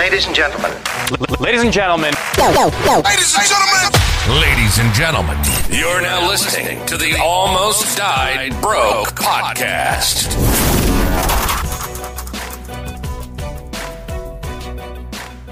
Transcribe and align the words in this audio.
Ladies 0.00 0.26
and 0.26 0.34
gentlemen. 0.34 0.72
Ladies 1.40 1.60
and 1.60 1.70
gentlemen. 1.70 2.14
Ladies 2.38 3.36
and 3.36 3.46
gentlemen. 3.46 4.40
Ladies 4.40 4.78
and 4.78 4.94
gentlemen, 4.94 5.36
you're 5.68 6.00
now 6.00 6.26
listening 6.26 6.86
to 6.86 6.96
the 6.96 7.20
Almost 7.22 7.98
Died 7.98 8.58
Broke 8.62 9.08
podcast. 9.08 10.34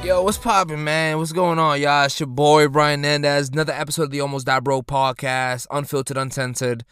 Yo, 0.02 0.22
what's 0.22 0.38
poppin', 0.38 0.82
man? 0.82 1.18
What's 1.18 1.32
going 1.32 1.58
on, 1.58 1.78
y'all? 1.78 2.06
It's 2.06 2.18
your 2.18 2.28
boy 2.28 2.68
Brian 2.68 3.02
Nandez. 3.02 3.52
Another 3.52 3.74
episode 3.74 4.04
of 4.04 4.10
the 4.12 4.22
Almost 4.22 4.46
Died 4.46 4.64
Broke 4.64 4.86
podcast, 4.86 5.66
unfiltered, 5.70 6.16
uncensored, 6.16 6.86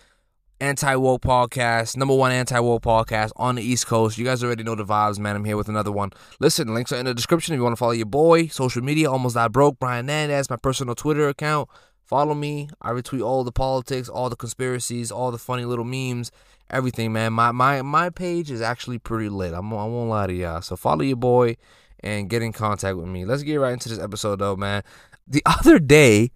anti 0.60 0.96
woke 0.96 1.22
podcast, 1.22 1.96
number 1.96 2.14
one 2.14 2.32
anti 2.32 2.58
woke 2.58 2.82
podcast 2.82 3.32
on 3.36 3.56
the 3.56 3.62
East 3.62 3.86
Coast. 3.86 4.18
You 4.18 4.24
guys 4.24 4.42
already 4.42 4.62
know 4.62 4.74
the 4.74 4.84
vibes, 4.84 5.18
man. 5.18 5.36
I'm 5.36 5.44
here 5.44 5.56
with 5.56 5.68
another 5.68 5.92
one. 5.92 6.10
Listen, 6.40 6.72
links 6.74 6.92
are 6.92 6.96
in 6.96 7.06
the 7.06 7.14
description 7.14 7.54
if 7.54 7.58
you 7.58 7.62
want 7.62 7.72
to 7.72 7.78
follow 7.78 7.92
your 7.92 8.06
boy. 8.06 8.46
Social 8.48 8.82
media, 8.82 9.10
Almost 9.10 9.34
Died 9.34 9.52
Broke, 9.52 9.78
Brian 9.78 10.06
Nandez, 10.06 10.48
my 10.50 10.56
personal 10.56 10.94
Twitter 10.94 11.28
account. 11.28 11.68
Follow 12.04 12.34
me. 12.34 12.68
I 12.80 12.90
retweet 12.90 13.24
all 13.24 13.42
the 13.42 13.52
politics, 13.52 14.08
all 14.08 14.30
the 14.30 14.36
conspiracies, 14.36 15.10
all 15.10 15.30
the 15.32 15.38
funny 15.38 15.64
little 15.64 15.84
memes, 15.84 16.30
everything, 16.70 17.12
man. 17.12 17.32
My 17.32 17.52
my 17.52 17.82
my 17.82 18.10
page 18.10 18.50
is 18.50 18.60
actually 18.60 18.98
pretty 18.98 19.28
lit. 19.28 19.54
I'm, 19.54 19.72
I 19.72 19.84
won't 19.84 20.10
lie 20.10 20.28
to 20.28 20.32
y'all. 20.32 20.62
So 20.62 20.76
follow 20.76 21.02
your 21.02 21.16
boy 21.16 21.56
and 22.00 22.30
get 22.30 22.42
in 22.42 22.52
contact 22.52 22.96
with 22.96 23.08
me. 23.08 23.24
Let's 23.24 23.42
get 23.42 23.56
right 23.56 23.72
into 23.72 23.88
this 23.88 23.98
episode, 23.98 24.38
though, 24.38 24.56
man. 24.56 24.82
The 25.26 25.42
other 25.44 25.78
day, 25.78 26.30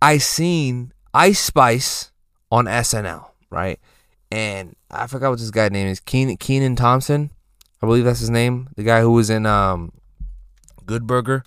I 0.00 0.18
seen 0.18 0.92
Ice 1.12 1.40
Spice 1.40 2.12
on 2.52 2.66
SNL, 2.66 3.30
right? 3.52 3.78
And 4.30 4.74
I 4.90 5.06
forgot 5.06 5.30
what 5.30 5.38
this 5.38 5.50
guy 5.50 5.68
name 5.68 5.86
is. 5.86 6.00
Kenan 6.00 6.74
Thompson, 6.74 7.30
I 7.82 7.86
believe 7.86 8.04
that's 8.04 8.20
his 8.20 8.30
name. 8.30 8.70
The 8.76 8.82
guy 8.82 9.02
who 9.02 9.12
was 9.12 9.28
in 9.28 9.44
um, 9.44 9.92
Good 10.86 11.06
Burger, 11.06 11.44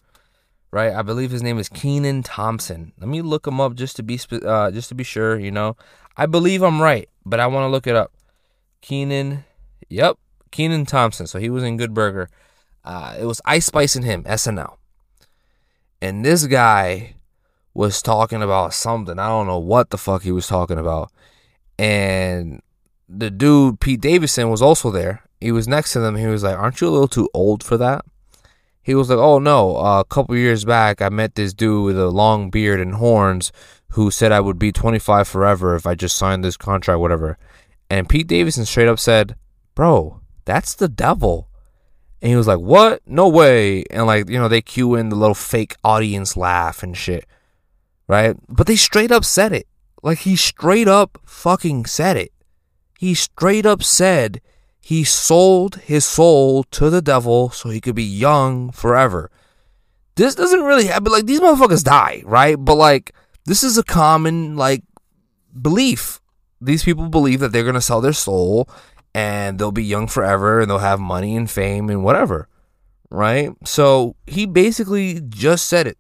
right? 0.72 0.94
I 0.94 1.02
believe 1.02 1.32
his 1.32 1.42
name 1.42 1.58
is 1.58 1.68
Kenan 1.68 2.22
Thompson. 2.24 2.94
Let 3.00 3.10
me 3.10 3.22
look 3.22 3.48
him 3.48 3.60
up 3.60 3.74
just 3.74 3.96
to 3.96 4.04
be 4.04 4.20
uh, 4.32 4.70
just 4.72 4.90
to 4.90 4.96
be 4.96 5.04
sure. 5.04 5.38
You 5.40 5.52
know, 5.52 5.76
I 6.16 6.28
believe 6.28 6.62
I'm 6.62 6.82
right, 6.82 7.10
but 7.26 7.40
I 7.40 7.48
want 7.48 7.64
to 7.66 7.70
look 7.70 7.88
it 7.88 7.96
up. 7.96 8.14
Kenan, 8.82 9.46
yep, 9.90 10.18
Kenan 10.52 10.86
Thompson. 10.86 11.26
So 11.26 11.40
he 11.40 11.50
was 11.50 11.64
in 11.64 11.78
Good 11.78 11.94
Burger. 11.94 12.30
Uh, 12.84 13.16
it 13.20 13.26
was 13.26 13.42
Ice 13.46 13.66
Spice 13.66 13.96
and 13.96 14.06
him, 14.06 14.24
SNL. 14.26 14.78
And 16.02 16.24
this 16.24 16.46
guy 16.46 17.16
was 17.74 18.04
talking 18.04 18.44
about 18.44 18.76
something. 18.76 19.18
I 19.18 19.28
don't 19.28 19.48
know 19.48 19.58
what 19.58 19.90
the 19.90 19.98
fuck 19.98 20.22
he 20.22 20.32
was 20.32 20.46
talking 20.46 20.78
about. 20.78 21.12
And 21.78 22.62
the 23.08 23.30
dude, 23.30 23.80
Pete 23.80 24.02
Davidson, 24.02 24.50
was 24.50 24.62
also 24.62 24.92
there. 24.92 25.24
He 25.40 25.52
was 25.52 25.68
next 25.68 25.94
to 25.94 26.00
them. 26.00 26.16
He 26.16 26.28
was 26.28 26.44
like, 26.44 26.58
Aren't 26.58 26.82
you 26.82 26.88
a 26.88 26.90
little 26.90 27.08
too 27.08 27.30
old 27.34 27.64
for 27.64 27.78
that? 27.78 28.06
He 28.82 28.96
was 28.96 29.10
like, 29.10 29.20
Oh 29.20 29.40
no, 29.40 29.78
uh, 29.78 30.00
a 30.00 30.06
couple 30.06 30.36
years 30.36 30.66
back, 30.66 31.02
I 31.02 31.10
met 31.10 31.36
this 31.36 31.54
dude 31.54 31.86
with 31.86 32.00
a 32.00 32.08
long 32.08 32.50
beard 32.50 32.80
and 32.80 32.96
horns 32.96 33.52
who 33.90 34.12
said 34.12 34.32
I 34.32 34.40
would 34.40 34.60
be 34.60 34.72
25 34.72 35.28
forever 35.28 35.76
if 35.76 35.86
I 35.86 35.96
just 35.96 36.18
signed 36.18 36.44
this 36.44 36.58
contract, 36.58 37.00
whatever. 37.00 37.38
And 37.90 38.10
Pete 38.10 38.28
Davidson 38.28 38.66
straight 38.66 38.88
up 38.88 39.00
said, 39.00 39.36
Bro, 39.74 40.22
that's 40.46 40.74
the 40.74 40.88
devil. 40.88 41.50
And 42.22 42.32
he 42.32 42.36
was 42.36 42.48
like, 42.48 42.60
What? 42.60 43.02
No 43.06 43.28
way. 43.28 43.84
And 43.92 44.08
like, 44.08 44.30
you 44.30 44.40
know, 44.40 44.48
they 44.48 44.62
cue 44.62 44.96
in 44.96 45.10
the 45.10 45.16
little 45.16 45.36
fake 45.36 45.76
audience 45.84 46.36
laugh 46.38 46.82
and 46.82 46.96
shit. 46.96 47.26
Right? 48.08 48.36
But 48.48 48.68
they 48.68 48.76
straight 48.76 49.12
up 49.12 49.26
said 49.26 49.52
it. 49.52 49.68
Like 50.06 50.20
he 50.20 50.36
straight 50.36 50.88
up 50.88 51.18
fucking 51.26 51.88
said 51.88 52.16
it. 52.16 52.32
He 53.00 53.16
straight 53.16 53.66
up 53.66 53.82
said 53.82 54.40
he 54.80 55.04
sold 55.04 55.78
his 55.78 56.06
soul 56.06 56.64
to 56.66 56.92
the 56.92 57.02
devil 57.02 57.50
so 57.50 57.70
he 57.70 57.82
could 57.82 57.96
be 57.96 58.04
young 58.04 58.72
forever. 58.72 59.32
This 60.14 60.36
doesn't 60.36 60.62
really 60.62 60.86
happen. 60.86 61.12
Like 61.12 61.26
these 61.26 61.40
motherfuckers 61.40 61.84
die, 61.84 62.22
right? 62.24 62.56
But 62.56 62.76
like 62.76 63.16
this 63.46 63.64
is 63.64 63.80
a 63.80 63.84
common 63.84 64.56
like 64.56 64.84
belief. 65.60 66.22
These 66.62 66.84
people 66.84 67.10
believe 67.10 67.40
that 67.40 67.52
they're 67.52 67.66
gonna 67.66 67.82
sell 67.82 68.00
their 68.00 68.14
soul 68.14 68.70
and 69.16 69.58
they'll 69.58 69.72
be 69.72 69.84
young 69.84 70.06
forever 70.06 70.62
and 70.62 70.70
they'll 70.70 70.78
have 70.78 71.00
money 71.00 71.36
and 71.36 71.50
fame 71.50 71.90
and 71.90 72.04
whatever. 72.04 72.48
Right? 73.10 73.50
So 73.66 74.16
he 74.28 74.46
basically 74.46 75.20
just 75.28 75.66
said 75.66 75.88
it. 75.88 75.98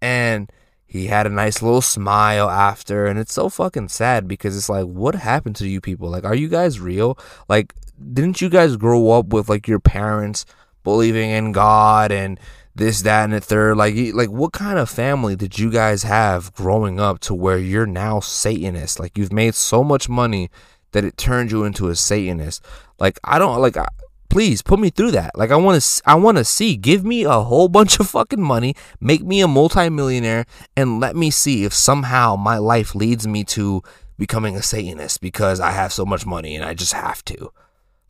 And 0.00 0.48
he 0.92 1.06
had 1.06 1.26
a 1.26 1.30
nice 1.30 1.62
little 1.62 1.80
smile 1.80 2.50
after. 2.50 3.06
And 3.06 3.18
it's 3.18 3.32
so 3.32 3.48
fucking 3.48 3.88
sad 3.88 4.28
because 4.28 4.56
it's 4.56 4.68
like, 4.68 4.84
what 4.84 5.14
happened 5.14 5.56
to 5.56 5.68
you 5.68 5.80
people? 5.80 6.10
Like, 6.10 6.24
are 6.24 6.34
you 6.34 6.48
guys 6.48 6.80
real? 6.80 7.18
Like, 7.48 7.74
didn't 8.12 8.40
you 8.40 8.48
guys 8.48 8.76
grow 8.76 9.10
up 9.12 9.26
with 9.28 9.48
like 9.48 9.66
your 9.66 9.80
parents 9.80 10.44
believing 10.84 11.30
in 11.30 11.52
God 11.52 12.12
and 12.12 12.38
this, 12.74 13.02
that, 13.02 13.24
and 13.24 13.32
the 13.32 13.40
third? 13.40 13.76
Like, 13.76 13.94
like 14.12 14.30
what 14.30 14.52
kind 14.52 14.78
of 14.78 14.90
family 14.90 15.34
did 15.34 15.58
you 15.58 15.70
guys 15.70 16.02
have 16.02 16.52
growing 16.52 17.00
up 17.00 17.20
to 17.20 17.34
where 17.34 17.58
you're 17.58 17.86
now 17.86 18.20
Satanist? 18.20 19.00
Like, 19.00 19.16
you've 19.16 19.32
made 19.32 19.54
so 19.54 19.82
much 19.82 20.08
money 20.08 20.50
that 20.92 21.04
it 21.04 21.16
turned 21.16 21.50
you 21.50 21.64
into 21.64 21.88
a 21.88 21.96
Satanist. 21.96 22.62
Like 22.98 23.18
I 23.24 23.38
don't 23.38 23.60
like. 23.60 23.76
I, 23.76 23.88
please 24.32 24.62
put 24.62 24.80
me 24.80 24.88
through 24.88 25.10
that. 25.10 25.36
Like 25.36 25.50
I 25.50 25.56
want 25.56 25.80
to. 25.80 26.02
I 26.06 26.14
want 26.14 26.38
to 26.38 26.44
see. 26.44 26.76
Give 26.76 27.04
me 27.04 27.24
a 27.24 27.40
whole 27.42 27.68
bunch 27.78 28.00
of 28.00 28.08
fucking 28.08 28.42
money. 28.42 28.74
Make 29.00 29.22
me 29.22 29.42
a 29.42 29.46
multimillionaire, 29.46 30.46
and 30.76 30.98
let 30.98 31.14
me 31.14 31.30
see 31.30 31.64
if 31.64 31.72
somehow 31.72 32.34
my 32.36 32.56
life 32.56 32.94
leads 32.94 33.28
me 33.28 33.44
to 33.44 33.82
becoming 34.18 34.56
a 34.56 34.62
Satanist 34.62 35.20
because 35.20 35.60
I 35.60 35.72
have 35.72 35.92
so 35.92 36.04
much 36.06 36.24
money 36.24 36.56
and 36.56 36.64
I 36.64 36.74
just 36.74 36.94
have 36.94 37.24
to. 37.26 37.52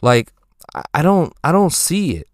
Like 0.01 0.33
I, 0.95 1.03
don't. 1.03 1.35
I 1.43 1.53
don't 1.53 1.73
see 1.73 2.13
it. 2.13 2.29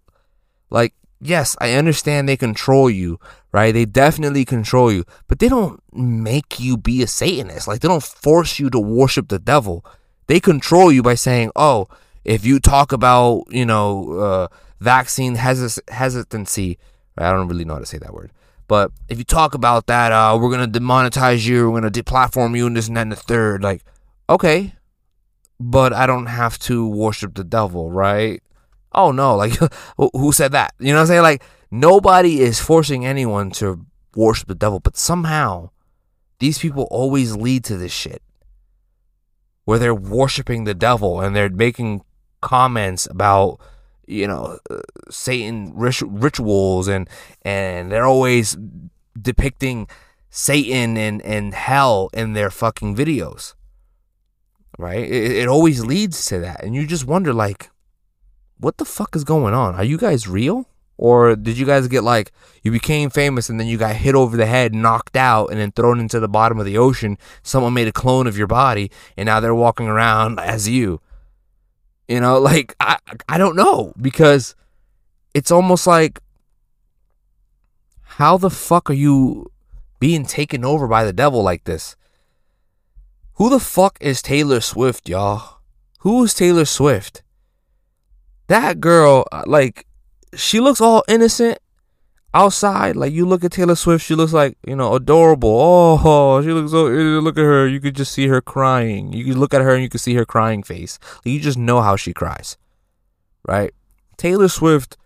Like 0.70 0.92
yes, 1.20 1.56
I 1.58 1.72
understand 1.72 2.28
they 2.28 2.36
control 2.36 2.90
you, 2.90 3.18
right? 3.52 3.72
They 3.72 3.86
definitely 3.86 4.44
control 4.44 4.92
you, 4.92 5.04
but 5.28 5.38
they 5.38 5.48
don't 5.48 5.82
make 5.92 6.60
you 6.60 6.76
be 6.76 7.02
a 7.02 7.06
Satanist. 7.06 7.66
Like 7.66 7.80
they 7.80 7.88
don't 7.88 8.02
force 8.02 8.58
you 8.58 8.68
to 8.70 8.78
worship 8.78 9.28
the 9.28 9.38
devil. 9.38 9.84
They 10.26 10.40
control 10.40 10.92
you 10.92 11.02
by 11.02 11.14
saying, 11.14 11.52
"Oh, 11.56 11.88
if 12.28 12.44
you 12.44 12.60
talk 12.60 12.92
about 12.92 13.44
you 13.48 13.64
know 13.64 14.12
uh, 14.12 14.48
vaccine 14.80 15.34
hesitancy, 15.34 16.78
I 17.16 17.32
don't 17.32 17.48
really 17.48 17.64
know 17.64 17.74
how 17.74 17.80
to 17.80 17.86
say 17.86 17.98
that 17.98 18.12
word." 18.12 18.32
But 18.68 18.92
if 19.08 19.16
you 19.16 19.24
talk 19.24 19.54
about 19.54 19.86
that, 19.86 20.12
uh, 20.12 20.38
we're 20.38 20.50
gonna 20.50 20.68
demonetize 20.68 21.46
you, 21.46 21.70
we're 21.70 21.80
gonna 21.80 21.90
deplatform 21.90 22.54
you, 22.56 22.66
and 22.66 22.76
this 22.76 22.86
and 22.86 22.96
that 22.98 23.02
and 23.02 23.12
the 23.12 23.16
third. 23.16 23.62
Like, 23.62 23.82
okay, 24.28 24.74
but 25.58 25.94
I 25.94 26.06
don't 26.06 26.26
have 26.26 26.58
to 26.60 26.86
worship 26.86 27.34
the 27.34 27.44
devil, 27.44 27.90
right? 27.90 28.42
Oh 28.92 29.10
no, 29.10 29.34
like 29.34 29.54
who 29.96 30.30
said 30.32 30.52
that? 30.52 30.74
You 30.78 30.88
know 30.88 30.96
what 30.96 31.00
I'm 31.02 31.06
saying? 31.06 31.22
Like 31.22 31.42
nobody 31.70 32.40
is 32.40 32.60
forcing 32.60 33.06
anyone 33.06 33.50
to 33.52 33.86
worship 34.14 34.48
the 34.48 34.54
devil, 34.54 34.80
but 34.80 34.98
somehow 34.98 35.70
these 36.40 36.58
people 36.58 36.86
always 36.90 37.34
lead 37.34 37.64
to 37.64 37.78
this 37.78 37.92
shit 37.92 38.22
where 39.64 39.78
they're 39.78 39.94
worshiping 39.94 40.64
the 40.64 40.74
devil 40.74 41.20
and 41.20 41.34
they're 41.34 41.50
making 41.50 42.02
comments 42.40 43.06
about 43.06 43.58
you 44.06 44.26
know 44.26 44.58
uh, 44.70 44.80
Satan 45.10 45.72
rit- 45.74 46.02
rituals 46.02 46.88
and 46.88 47.08
and 47.42 47.92
they're 47.92 48.06
always 48.06 48.56
depicting 49.20 49.88
Satan 50.30 50.96
and 50.96 51.22
and 51.22 51.54
hell 51.54 52.10
in 52.12 52.32
their 52.32 52.50
fucking 52.50 52.96
videos. 52.96 53.54
Right? 54.78 55.00
It, 55.00 55.32
it 55.32 55.48
always 55.48 55.84
leads 55.84 56.24
to 56.26 56.38
that, 56.38 56.62
and 56.62 56.74
you 56.74 56.86
just 56.86 57.04
wonder 57.04 57.32
like, 57.32 57.70
what 58.58 58.78
the 58.78 58.84
fuck 58.84 59.16
is 59.16 59.24
going 59.24 59.54
on? 59.54 59.74
Are 59.74 59.84
you 59.84 59.98
guys 59.98 60.28
real? 60.28 60.68
Or 60.98 61.36
did 61.36 61.56
you 61.56 61.64
guys 61.64 61.86
get 61.86 62.02
like 62.02 62.32
you 62.64 62.72
became 62.72 63.08
famous 63.08 63.48
and 63.48 63.58
then 63.58 63.68
you 63.68 63.78
got 63.78 63.94
hit 63.94 64.16
over 64.16 64.36
the 64.36 64.46
head, 64.46 64.74
knocked 64.74 65.16
out, 65.16 65.46
and 65.46 65.58
then 65.58 65.70
thrown 65.70 66.00
into 66.00 66.18
the 66.18 66.28
bottom 66.28 66.58
of 66.58 66.66
the 66.66 66.76
ocean? 66.76 67.16
Someone 67.42 67.72
made 67.72 67.86
a 67.86 67.92
clone 67.92 68.26
of 68.26 68.36
your 68.36 68.48
body, 68.48 68.90
and 69.16 69.26
now 69.26 69.38
they're 69.38 69.54
walking 69.54 69.86
around 69.86 70.40
as 70.40 70.68
you. 70.68 71.00
You 72.08 72.20
know, 72.20 72.38
like 72.38 72.74
I 72.80 72.98
I 73.28 73.38
don't 73.38 73.56
know 73.56 73.92
because 74.00 74.56
it's 75.34 75.50
almost 75.50 75.86
like 75.86 76.20
how 78.02 78.38
the 78.38 78.50
fuck 78.50 78.90
are 78.90 78.94
you 78.94 79.52
being 80.00 80.24
taken 80.24 80.64
over 80.64 80.88
by 80.88 81.04
the 81.04 81.12
devil 81.12 81.42
like 81.42 81.64
this? 81.64 81.96
Who 83.34 83.50
the 83.50 83.60
fuck 83.60 83.98
is 84.00 84.22
Taylor 84.22 84.60
Swift, 84.60 85.08
y'all? 85.08 85.60
Who 86.00 86.24
is 86.24 86.34
Taylor 86.34 86.64
Swift? 86.64 87.22
That 88.48 88.80
girl, 88.80 89.26
uh, 89.30 89.44
like 89.46 89.86
she 90.34 90.58
looks 90.60 90.80
all 90.80 91.04
innocent 91.08 91.58
outside. 92.38 92.96
Like 92.96 93.12
you 93.12 93.26
look 93.26 93.44
at 93.44 93.52
Taylor 93.52 93.74
Swift, 93.74 94.04
she 94.04 94.14
looks 94.14 94.32
like 94.32 94.56
you 94.66 94.76
know 94.76 94.94
adorable. 94.94 96.00
Oh, 96.04 96.42
she 96.42 96.52
looks 96.52 96.70
so. 96.70 96.86
Look 96.86 97.36
at 97.36 97.42
her. 97.42 97.66
You 97.66 97.80
could 97.80 97.96
just 97.96 98.12
see 98.12 98.28
her 98.28 98.40
crying. 98.40 99.12
You 99.12 99.24
could 99.24 99.36
look 99.36 99.52
at 99.52 99.60
her 99.60 99.74
and 99.74 99.82
you 99.82 99.88
could 99.88 100.00
see 100.00 100.14
her 100.14 100.24
crying 100.24 100.62
face. 100.62 100.98
You 101.24 101.40
just 101.40 101.58
know 101.58 101.80
how 101.80 101.96
she 101.96 102.12
cries, 102.12 102.56
right? 103.46 103.72
Taylor 104.16 104.48
Swift 104.48 104.96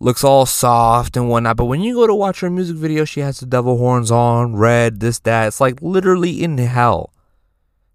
looks 0.00 0.22
all 0.22 0.46
soft 0.46 1.16
and 1.16 1.28
whatnot, 1.28 1.56
but 1.56 1.64
when 1.64 1.80
you 1.80 1.94
go 1.94 2.06
to 2.06 2.14
watch 2.14 2.40
her 2.40 2.50
music 2.50 2.76
video, 2.76 3.04
she 3.04 3.20
has 3.20 3.40
the 3.40 3.46
devil 3.46 3.78
horns 3.78 4.10
on, 4.10 4.54
red, 4.54 5.00
this, 5.00 5.18
that. 5.20 5.48
It's 5.48 5.60
like 5.60 5.82
literally 5.82 6.42
in 6.42 6.56
hell. 6.58 7.12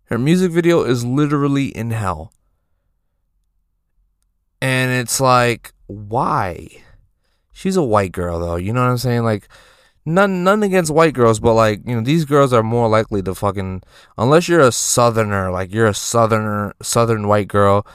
Her 0.06 0.18
music 0.18 0.52
video 0.52 0.84
is 0.84 1.06
literally 1.06 1.68
in 1.68 1.92
hell. 1.92 2.34
And 4.62 4.92
it's 4.92 5.20
like, 5.20 5.74
why? 5.88 6.84
She's 7.54 7.78
a 7.78 7.84
white 7.84 8.12
girl 8.12 8.40
though. 8.40 8.58
You 8.58 8.74
know 8.74 8.82
what 8.82 8.92
I'm 8.92 8.98
saying? 8.98 9.24
Like 9.24 9.48
none 10.06 10.44
none 10.44 10.64
against 10.64 10.92
white 10.92 11.14
girls, 11.14 11.40
but 11.40 11.54
like, 11.54 11.88
you 11.88 11.96
know, 11.96 12.02
these 12.02 12.26
girls 12.26 12.52
are 12.52 12.64
more 12.64 12.90
likely 12.90 13.22
to 13.22 13.34
fucking 13.34 13.84
unless 14.18 14.50
you're 14.50 14.60
a 14.60 14.72
southerner, 14.72 15.52
like 15.52 15.74
you're 15.74 15.88
a 15.88 15.94
southerner 15.94 16.74
southern 16.82 17.28
white 17.28 17.48
girl, 17.48 17.88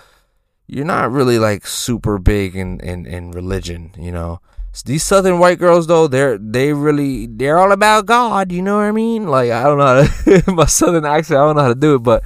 you're 0.67 0.85
not 0.85 1.11
really 1.11 1.39
like 1.39 1.67
super 1.67 2.19
big 2.19 2.57
in 2.57 2.81
in, 2.81 3.05
in 3.05 3.33
religion, 3.33 3.93
you 3.99 4.13
know. 4.13 4.41
These 4.85 5.03
southern 5.03 5.41
white 5.41 5.59
girls 5.59 5.89
though, 5.89 6.07
they're 6.07 6.39
they 6.39 6.73
really 6.73 7.27
they're 7.27 7.59
all 7.59 7.73
about 7.73 8.07
God, 8.07 8.53
you 8.53 8.63
know 8.63 8.77
what 8.77 8.85
I 8.85 8.93
mean? 8.93 9.27
Like 9.27 9.51
I 9.51 9.65
don't 9.65 9.79
know 9.79 10.05
how 10.05 10.43
to, 10.43 10.53
my 10.53 10.67
southern 10.67 11.05
accent, 11.05 11.39
I 11.39 11.45
don't 11.45 11.57
know 11.57 11.63
how 11.63 11.69
to 11.69 11.75
do 11.75 11.97
it, 11.97 11.99
but 11.99 12.23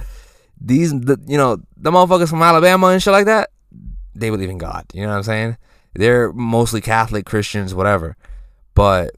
these 0.61 0.91
the, 0.91 1.17
you 1.25 1.37
know, 1.37 1.57
the 1.75 1.91
motherfuckers 1.91 2.29
from 2.29 2.43
Alabama 2.43 2.87
and 2.87 3.01
shit 3.01 3.11
like 3.11 3.25
that, 3.25 3.49
they 4.13 4.29
believe 4.29 4.49
in 4.49 4.59
God. 4.59 4.85
You 4.93 5.01
know 5.01 5.09
what 5.09 5.17
I'm 5.17 5.23
saying? 5.23 5.57
They're 5.95 6.33
mostly 6.33 6.81
Catholic 6.81 7.25
Christians, 7.25 7.75
whatever. 7.75 8.15
But 8.73 9.11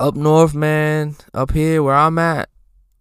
up 0.00 0.16
north, 0.16 0.54
man, 0.54 1.16
up 1.32 1.52
here 1.52 1.82
where 1.82 1.94
I'm 1.94 2.18
at, 2.18 2.48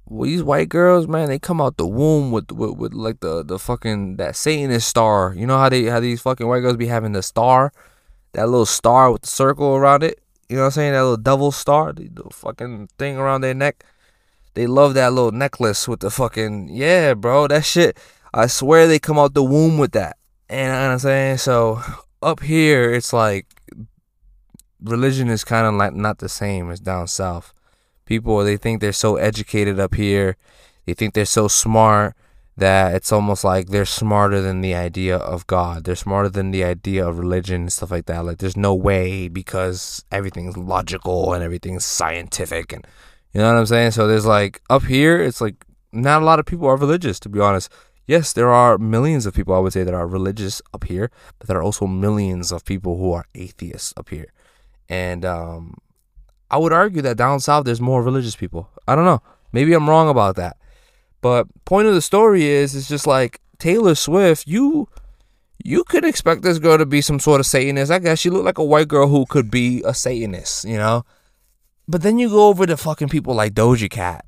well, 0.05 0.29
these 0.29 0.43
white 0.43 0.69
girls, 0.69 1.07
man, 1.07 1.29
they 1.29 1.39
come 1.39 1.61
out 1.61 1.77
the 1.77 1.87
womb 1.87 2.31
with, 2.31 2.51
with 2.51 2.77
with 2.77 2.93
like 2.93 3.21
the 3.21 3.43
the 3.43 3.57
fucking 3.57 4.17
that 4.17 4.35
Satanist 4.35 4.87
star. 4.87 5.33
You 5.35 5.47
know 5.47 5.57
how 5.57 5.69
they 5.69 5.85
how 5.85 5.99
these 5.99 6.21
fucking 6.21 6.47
white 6.47 6.59
girls 6.59 6.77
be 6.77 6.87
having 6.87 7.13
the 7.13 7.23
star, 7.23 7.71
that 8.33 8.49
little 8.49 8.65
star 8.65 9.11
with 9.11 9.21
the 9.21 9.29
circle 9.29 9.75
around 9.75 10.03
it. 10.03 10.19
You 10.49 10.57
know 10.57 10.63
what 10.63 10.67
I'm 10.67 10.71
saying? 10.71 10.91
That 10.91 11.01
little 11.01 11.17
devil 11.17 11.51
star, 11.51 11.93
the, 11.93 12.09
the 12.09 12.29
fucking 12.29 12.89
thing 12.99 13.17
around 13.17 13.41
their 13.41 13.53
neck. 13.53 13.85
They 14.53 14.67
love 14.67 14.95
that 14.95 15.13
little 15.13 15.31
necklace 15.31 15.87
with 15.87 16.01
the 16.01 16.11
fucking 16.11 16.67
yeah, 16.69 17.13
bro. 17.13 17.47
That 17.47 17.63
shit. 17.63 17.97
I 18.33 18.47
swear 18.47 18.87
they 18.87 18.99
come 18.99 19.17
out 19.17 19.33
the 19.33 19.43
womb 19.43 19.77
with 19.77 19.93
that. 19.93 20.17
And 20.49 20.73
I'm 20.73 20.99
saying? 20.99 21.37
So 21.37 21.81
up 22.21 22.41
here, 22.41 22.93
it's 22.93 23.13
like 23.13 23.47
religion 24.83 25.29
is 25.29 25.43
kind 25.43 25.67
of 25.67 25.73
like 25.75 25.93
not 25.93 26.19
the 26.19 26.29
same 26.29 26.71
as 26.71 26.79
down 26.79 27.07
south. 27.07 27.53
People 28.05 28.43
they 28.43 28.57
think 28.57 28.81
they're 28.81 28.91
so 28.91 29.15
educated 29.15 29.79
up 29.79 29.95
here, 29.95 30.37
they 30.85 30.93
think 30.93 31.13
they're 31.13 31.25
so 31.25 31.47
smart 31.47 32.15
that 32.57 32.93
it's 32.93 33.11
almost 33.11 33.43
like 33.43 33.67
they're 33.67 33.85
smarter 33.85 34.41
than 34.41 34.61
the 34.61 34.75
idea 34.75 35.17
of 35.17 35.47
God. 35.47 35.83
They're 35.83 35.95
smarter 35.95 36.29
than 36.29 36.51
the 36.51 36.63
idea 36.63 37.07
of 37.07 37.17
religion 37.17 37.61
and 37.61 37.73
stuff 37.73 37.91
like 37.91 38.05
that. 38.07 38.25
Like 38.25 38.39
there's 38.39 38.57
no 38.57 38.73
way 38.73 39.27
because 39.27 40.03
everything's 40.11 40.57
logical 40.57 41.33
and 41.33 41.43
everything's 41.43 41.85
scientific 41.85 42.73
and 42.73 42.85
you 43.33 43.39
know 43.39 43.53
what 43.53 43.59
I'm 43.59 43.65
saying? 43.65 43.91
So 43.91 44.07
there's 44.07 44.25
like 44.25 44.61
up 44.69 44.83
here, 44.83 45.21
it's 45.21 45.39
like 45.39 45.65
not 45.93 46.21
a 46.21 46.25
lot 46.25 46.39
of 46.39 46.45
people 46.45 46.67
are 46.67 46.77
religious 46.77 47.19
to 47.21 47.29
be 47.29 47.39
honest. 47.39 47.71
Yes, 48.11 48.33
there 48.33 48.51
are 48.51 48.77
millions 48.77 49.25
of 49.25 49.33
people 49.33 49.55
I 49.55 49.59
would 49.59 49.71
say 49.71 49.85
that 49.85 49.93
are 49.93 50.05
religious 50.05 50.61
up 50.73 50.83
here, 50.83 51.09
but 51.39 51.47
there 51.47 51.55
are 51.55 51.63
also 51.63 51.87
millions 51.87 52.51
of 52.51 52.65
people 52.65 52.97
who 52.97 53.13
are 53.13 53.23
atheists 53.35 53.93
up 53.95 54.09
here. 54.09 54.33
And 54.89 55.23
um, 55.23 55.77
I 56.49 56.57
would 56.57 56.73
argue 56.73 57.01
that 57.03 57.15
down 57.15 57.39
south 57.39 57.63
there's 57.63 57.79
more 57.79 58.03
religious 58.03 58.35
people. 58.35 58.69
I 58.85 58.97
don't 58.97 59.05
know. 59.05 59.21
Maybe 59.53 59.71
I'm 59.71 59.89
wrong 59.89 60.09
about 60.09 60.35
that. 60.35 60.57
But 61.21 61.47
point 61.63 61.87
of 61.87 61.93
the 61.93 62.01
story 62.01 62.43
is 62.43 62.75
it's 62.75 62.89
just 62.89 63.07
like 63.07 63.39
Taylor 63.59 63.95
Swift, 63.95 64.45
you 64.45 64.89
you 65.63 65.85
could 65.85 66.03
expect 66.03 66.41
this 66.41 66.59
girl 66.59 66.77
to 66.77 66.85
be 66.85 66.99
some 66.99 67.21
sort 67.21 67.39
of 67.39 67.45
Satanist. 67.45 67.93
I 67.93 67.99
guess 67.99 68.19
she 68.19 68.29
looked 68.29 68.43
like 68.43 68.57
a 68.57 68.65
white 68.65 68.89
girl 68.89 69.07
who 69.07 69.25
could 69.25 69.49
be 69.49 69.83
a 69.85 69.93
Satanist, 69.93 70.65
you 70.65 70.75
know? 70.75 71.05
But 71.87 72.01
then 72.01 72.19
you 72.19 72.27
go 72.27 72.49
over 72.49 72.65
to 72.65 72.75
fucking 72.75 73.07
people 73.07 73.35
like 73.35 73.53
Doja 73.53 73.89
Cat. 73.89 74.25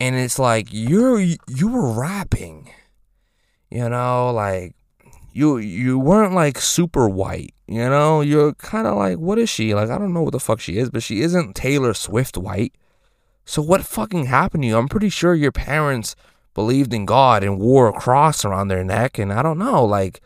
And 0.00 0.16
it's 0.16 0.38
like 0.38 0.68
you're 0.70 1.20
you 1.20 1.68
were 1.68 1.92
rapping. 1.92 2.70
You 3.76 3.90
know, 3.90 4.30
like 4.30 4.74
you 5.32 5.58
you 5.58 5.98
weren't 5.98 6.32
like 6.32 6.58
super 6.58 7.10
white, 7.10 7.52
you 7.66 7.86
know? 7.90 8.22
You're 8.22 8.54
kind 8.54 8.86
of 8.86 8.96
like 8.96 9.18
what 9.18 9.38
is 9.38 9.50
she? 9.50 9.74
Like 9.74 9.90
I 9.90 9.98
don't 9.98 10.14
know 10.14 10.22
what 10.22 10.32
the 10.32 10.40
fuck 10.40 10.60
she 10.60 10.78
is, 10.78 10.88
but 10.88 11.02
she 11.02 11.20
isn't 11.20 11.54
Taylor 11.54 11.92
Swift 11.92 12.38
white. 12.38 12.72
So 13.44 13.60
what 13.60 13.84
fucking 13.84 14.26
happened 14.26 14.62
to 14.62 14.68
you? 14.68 14.78
I'm 14.78 14.88
pretty 14.88 15.10
sure 15.10 15.34
your 15.34 15.52
parents 15.52 16.16
believed 16.54 16.94
in 16.94 17.04
God 17.04 17.44
and 17.44 17.60
wore 17.60 17.86
a 17.86 17.92
cross 17.92 18.46
around 18.46 18.68
their 18.68 18.82
neck 18.82 19.18
and 19.18 19.30
I 19.30 19.42
don't 19.42 19.58
know, 19.58 19.84
like 19.84 20.22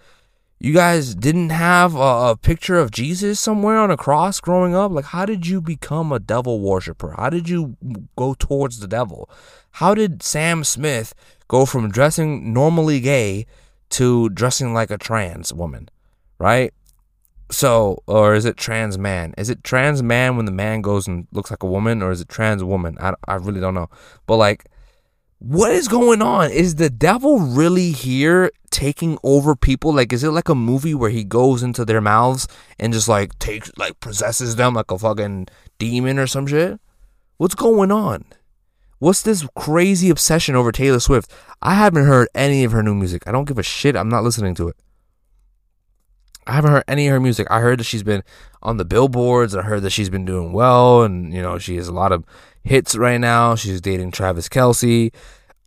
you 0.61 0.73
guys 0.73 1.17
didn't 1.17 1.51
have 1.51 1.97
a, 1.97 2.31
a, 2.31 2.37
picture 2.41 2.79
of 2.79 2.93
Jesus 2.93 3.41
somewhere 3.41 3.79
on 3.79 3.91
a 3.91 3.97
cross 3.97 4.41
growing 4.41 4.77
up? 4.77 4.93
Like, 4.93 5.07
how 5.07 5.27
did 5.27 5.47
you 5.47 5.61
become 5.61 6.13
a 6.13 6.21
devil 6.21 6.61
worshiper? 6.61 7.15
How 7.17 7.31
did 7.31 7.49
you 7.49 7.77
go 8.15 8.35
towards 8.35 8.79
the 8.79 8.87
devil? 8.87 9.29
How 9.73 9.95
did 9.95 10.23
Sam 10.23 10.63
Smith 10.63 11.15
go 11.51 11.67
from 11.67 11.91
dressing 11.91 12.53
normally 12.53 13.01
gay 13.01 13.45
to 13.89 14.29
dressing 14.29 14.73
like 14.73 14.89
a 14.89 14.97
trans 14.97 15.53
woman, 15.53 15.89
right? 16.39 16.73
So, 17.51 18.05
or 18.07 18.35
is 18.35 18.45
it 18.45 18.57
trans 18.57 18.97
man? 18.97 19.35
Is 19.37 19.51
it 19.51 19.65
trans 19.65 20.01
man 20.01 20.37
when 20.37 20.47
the 20.47 20.53
man 20.53 20.81
goes 20.81 21.09
and 21.09 21.27
looks 21.33 21.51
like 21.51 21.65
a 21.65 21.67
woman, 21.67 22.03
or 22.03 22.13
is 22.13 22.21
it 22.21 22.29
trans 22.29 22.63
woman? 22.63 22.97
I, 23.01 23.15
I 23.27 23.35
really 23.35 23.61
don't 23.61 23.75
know. 23.75 23.91
But 24.27 24.37
like, 24.37 24.67
what 25.41 25.73
is 25.73 25.89
going 25.89 26.23
on? 26.23 26.53
Is 26.53 26.77
the 26.77 26.89
devil 26.89 27.41
really 27.41 27.91
here 27.91 28.53
taking 28.71 29.19
over 29.25 29.57
people? 29.57 29.93
Like, 29.93 30.13
is 30.13 30.23
it 30.23 30.31
like 30.31 30.49
a 30.49 30.55
movie 30.55 30.95
where 30.95 31.11
he 31.11 31.25
goes 31.25 31.65
into 31.65 31.85
their 31.85 32.01
mouths 32.01 32.47
and 32.79 32.93
just 32.93 33.09
like 33.09 33.37
takes, 33.41 33.73
like, 33.77 33.99
possesses 33.99 34.55
them 34.55 34.75
like 34.75 34.93
a 34.93 34.99
fucking 34.99 35.49
demon 35.81 36.17
or 36.21 36.29
some 36.29 36.47
shit? 36.47 36.79
What's 37.39 37.57
going 37.57 37.91
on? 37.91 38.25
What's 39.01 39.23
this 39.23 39.47
crazy 39.57 40.11
obsession 40.11 40.55
over 40.55 40.71
Taylor 40.71 41.01
Swift? 41.01 41.33
I 41.63 41.75
haven't 41.75 42.05
heard 42.05 42.29
any 42.35 42.65
of 42.65 42.73
her 42.73 42.83
new 42.83 42.95
music. 42.95 43.27
I 43.27 43.33
don't 43.33 43.47
give 43.47 43.59
a 43.59 43.63
shit. 43.63 43.97
I'm 43.97 44.11
not 44.11 44.23
listening 44.23 44.55
to 44.57 44.69
it. 44.69 44.77
I 46.47 46.53
haven't 46.53 46.71
heard 46.71 46.85
any 46.87 47.07
of 47.07 47.13
her 47.13 47.21
music. 47.21 47.47
I 47.51 47.61
heard 47.61 47.81
that 47.81 47.85
she's 47.85 48.03
been 48.03 48.23
on 48.63 48.77
the 48.77 48.85
billboards. 48.85 49.55
I 49.55 49.63
heard 49.63 49.83
that 49.85 49.91
she's 49.91 50.11
been 50.11 50.27
doing 50.27 50.53
well, 50.53 51.03
and 51.03 51.33
you 51.33 51.41
know 51.41 51.59
she 51.59 51.77
has 51.77 51.89
a 51.89 51.95
lot 51.95 52.13
of 52.13 52.25
hits 52.63 52.95
right 52.95 53.19
now. 53.19 53.55
She's 53.55 53.81
dating 53.81 54.11
Travis 54.11 54.49
Kelce. 54.49 55.15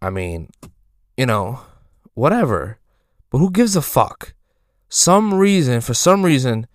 I 0.01 0.09
mean, 0.09 0.49
you 1.17 1.25
know, 1.25 1.61
whatever. 2.13 2.77
But 3.31 3.39
who 3.39 3.49
gives 3.49 3.75
a 3.75 3.81
fuck? 3.81 4.33
Some 4.89 5.33
reason, 5.33 5.81
for 5.81 5.95
some 5.95 6.23
reason, 6.23 6.67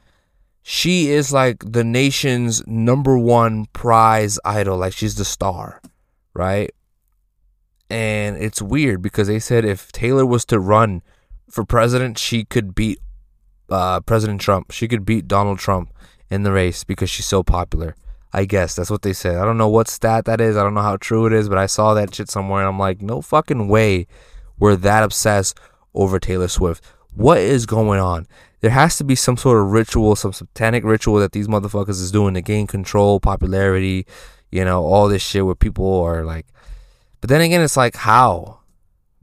she 0.62 1.10
is 1.10 1.32
like 1.32 1.62
the 1.64 1.84
nation's 1.84 2.66
number 2.66 3.16
one 3.16 3.66
prize 3.66 4.40
idol. 4.44 4.78
Like 4.78 4.93
she's 4.93 5.14
the 5.14 5.25
star, 5.25 5.81
right? 6.38 6.70
And 7.90 8.37
it's 8.37 8.62
weird 8.62 9.02
because 9.02 9.29
they 9.29 9.38
said 9.38 9.64
if 9.64 9.93
Taylor 9.93 10.25
was 10.25 10.44
to 10.46 10.58
run 10.58 11.02
for 11.50 11.64
president, 11.64 12.19
she 12.19 12.44
could 12.44 12.75
beat 12.75 13.00
uh, 13.69 14.00
President 14.00 14.40
Trump. 14.40 14.70
She 14.70 14.88
could 14.88 15.05
beat 15.05 15.29
Donald 15.29 15.58
Trump 15.58 15.93
in 16.31 16.43
the 16.43 16.52
race 16.52 16.85
because 16.85 17.11
she's 17.11 17.26
so 17.26 17.43
popular. 17.43 17.96
I 18.32 18.44
guess 18.44 18.74
that's 18.74 18.91
what 18.91 19.03
they 19.03 19.15
said. 19.15 19.36
I 19.36 19.44
don't 19.44 19.56
know 19.56 19.69
what 19.69 19.89
stat 19.89 20.27
that 20.27 20.41
is. 20.41 20.56
I 20.56 20.63
don't 20.63 20.74
know 20.74 20.82
how 20.82 20.96
true 20.96 21.27
it 21.27 21.32
is, 21.32 21.48
but 21.48 21.58
I 21.58 21.67
saw 21.67 21.94
that 21.94 22.15
shit 22.15 22.31
somewhere 22.31 22.60
and 22.60 22.69
I'm 22.69 22.79
like, 22.79 23.01
no 23.01 23.22
fucking 23.22 23.69
way 23.69 24.06
we're 24.58 24.77
that 24.77 25.03
obsessed 25.03 25.58
over 25.94 26.19
Taylor 26.19 26.48
Swift. 26.48 26.84
What 27.15 27.39
is 27.39 27.67
going 27.67 28.01
on? 28.01 28.27
There 28.60 28.70
has 28.70 28.96
to 28.98 29.05
be 29.05 29.15
some 29.15 29.36
sort 29.36 29.60
of 29.60 29.70
ritual, 29.70 30.17
some 30.17 30.32
satanic 30.32 30.84
ritual 30.84 31.19
that 31.20 31.32
these 31.32 31.48
motherfuckers 31.48 32.01
is 32.01 32.10
doing 32.10 32.34
to 32.34 32.43
gain 32.43 32.67
control, 32.67 33.20
popularity, 33.20 34.06
you 34.50 34.64
know, 34.64 34.84
all 34.84 35.08
this 35.08 35.22
shit 35.22 35.44
where 35.44 35.55
people 35.55 36.00
are 36.02 36.24
like. 36.24 36.46
But 37.20 37.31
then 37.31 37.40
again, 37.40 37.60
it's 37.60 37.76
like, 37.76 37.96
how? 37.96 38.60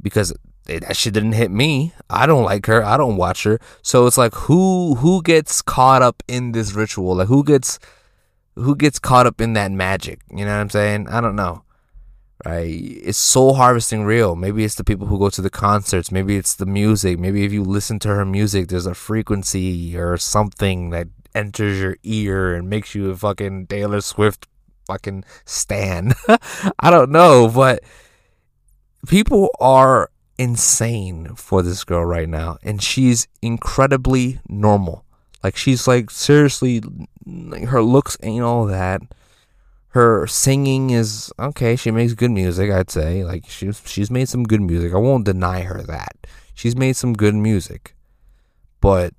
Because 0.02 0.34
it, 0.68 0.82
that 0.82 0.98
shit 0.98 1.14
didn't 1.14 1.34
hit 1.34 1.52
me. 1.52 1.94
I 2.10 2.26
don't 2.26 2.44
like 2.44 2.66
her. 2.66 2.84
I 2.84 2.98
don't 2.98 3.18
watch 3.18 3.44
her. 3.44 3.60
So 3.82 4.06
it's 4.08 4.18
like, 4.18 4.34
who 4.34 4.96
who 4.96 5.22
gets 5.22 5.62
caught 5.62 6.02
up 6.02 6.24
in 6.28 6.52
this 6.52 6.74
ritual? 6.74 7.16
Like, 7.16 7.28
who 7.28 7.44
gets 7.44 7.80
who 8.56 8.76
gets 8.76 9.00
caught 9.00 9.28
up 9.28 9.42
in 9.42 9.54
that 9.54 9.72
magic? 9.72 10.22
You 10.30 10.46
know 10.46 10.56
what 10.56 10.62
I'm 10.62 10.70
saying? 10.70 11.08
I 11.10 11.22
don't 11.22 11.36
know. 11.36 11.64
Right? 12.46 12.68
It's 12.68 13.18
soul 13.18 13.56
harvesting 13.56 14.04
real. 14.04 14.36
Maybe 14.36 14.66
it's 14.66 14.76
the 14.76 14.84
people 14.84 15.08
who 15.08 15.18
go 15.18 15.30
to 15.30 15.42
the 15.42 15.50
concerts. 15.50 16.12
Maybe 16.12 16.36
it's 16.36 16.56
the 16.56 16.66
music. 16.66 17.18
Maybe 17.18 17.46
if 17.46 17.54
you 17.54 17.64
listen 17.64 17.98
to 18.00 18.10
her 18.10 18.26
music, 18.26 18.68
there's 18.68 18.86
a 18.86 18.94
frequency 18.94 19.98
or 19.98 20.18
something 20.18 20.90
that 20.92 21.08
enters 21.34 21.80
your 21.80 21.98
ear 22.04 22.54
and 22.54 22.70
makes 22.70 22.94
you 22.94 23.10
a 23.10 23.16
fucking 23.16 23.68
Taylor 23.68 24.02
Swift 24.02 24.48
fucking 24.86 25.24
stan. 25.46 26.14
I 26.80 26.90
don't 26.90 27.12
know, 27.12 27.52
but 27.54 27.84
people 29.08 29.50
are 29.60 30.10
insane 30.38 31.34
for 31.36 31.62
this 31.62 31.84
girl 31.84 32.04
right 32.04 32.28
now 32.28 32.58
and 32.62 32.82
she's 32.82 33.28
incredibly 33.42 34.40
normal. 34.48 35.06
Like 35.44 35.56
she's 35.56 35.88
like 35.88 36.10
seriously, 36.10 36.82
her 37.68 37.82
looks 37.82 38.18
ain't 38.24 38.44
all 38.44 38.66
that. 38.66 39.02
Her 39.90 40.28
singing 40.28 40.90
is 40.90 41.32
okay. 41.40 41.76
She 41.76 41.90
makes 41.92 42.14
good 42.14 42.32
music, 42.32 42.70
I'd 42.72 42.90
say. 42.90 43.24
Like 43.24 43.46
she's 43.48 43.82
she's 43.86 44.12
made 44.12 44.28
some 44.28 44.44
good 44.44 44.62
music. 44.62 44.94
I 44.94 44.98
won't 44.98 45.26
deny 45.26 45.62
her 45.62 45.84
that. 45.84 46.28
She's 46.54 46.76
made 46.76 46.96
some 46.96 47.14
good 47.14 47.36
music, 47.36 47.96
but 48.82 49.14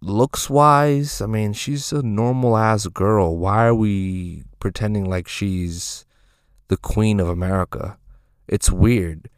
looks 0.00 0.48
wise, 0.48 1.20
I 1.20 1.26
mean, 1.26 1.52
she's 1.52 1.92
a 1.92 2.02
normal 2.02 2.56
ass 2.56 2.86
girl. 2.86 3.36
Why 3.36 3.66
are 3.66 3.74
we 3.74 4.44
pretending 4.60 5.08
like 5.08 5.28
she's 5.28 6.04
the 6.68 6.76
queen 6.76 7.20
of 7.20 7.28
America? 7.28 7.98
It's 8.46 8.70
weird. 8.70 9.28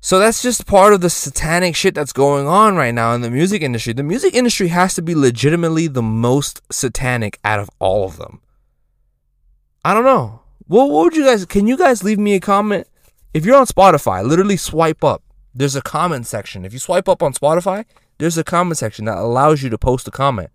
So 0.00 0.18
that's 0.18 0.42
just 0.42 0.66
part 0.66 0.92
of 0.92 1.00
the 1.00 1.08
satanic 1.08 1.76
shit 1.76 1.94
that's 1.94 2.12
going 2.12 2.48
on 2.48 2.74
right 2.74 2.92
now 2.92 3.12
in 3.14 3.20
the 3.20 3.30
music 3.30 3.62
industry. 3.62 3.92
The 3.92 4.02
music 4.02 4.34
industry 4.34 4.68
has 4.68 4.94
to 4.96 5.02
be 5.02 5.14
legitimately 5.14 5.86
the 5.86 6.02
most 6.02 6.60
satanic 6.72 7.38
out 7.44 7.60
of 7.60 7.70
all 7.78 8.04
of 8.04 8.16
them. 8.16 8.40
I 9.84 9.94
don't 9.94 10.04
know. 10.04 10.40
What, 10.66 10.90
what 10.90 11.04
would 11.04 11.16
you 11.16 11.24
guys? 11.24 11.44
Can 11.46 11.68
you 11.68 11.76
guys 11.76 12.02
leave 12.02 12.18
me 12.18 12.34
a 12.34 12.40
comment? 12.40 12.88
If 13.32 13.46
you're 13.46 13.56
on 13.56 13.66
Spotify, 13.66 14.24
literally 14.26 14.56
swipe 14.56 15.04
up. 15.04 15.22
There's 15.54 15.76
a 15.76 15.82
comment 15.82 16.26
section. 16.26 16.64
If 16.64 16.72
you 16.72 16.80
swipe 16.80 17.08
up 17.08 17.22
on 17.22 17.32
Spotify, 17.32 17.84
there's 18.22 18.38
a 18.38 18.44
comment 18.44 18.78
section 18.78 19.04
that 19.06 19.18
allows 19.18 19.62
you 19.62 19.70
to 19.70 19.78
post 19.78 20.08
a 20.08 20.10
comment. 20.10 20.50